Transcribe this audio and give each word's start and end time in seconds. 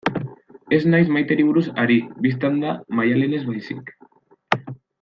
Ez 0.77 0.79
naiz 0.93 1.11
Maiteri 1.17 1.45
buruz 1.49 1.63
ari, 1.83 1.97
bistan 2.25 2.57
da, 2.65 2.73
Maialenez 3.01 3.43
baizik. 3.51 3.93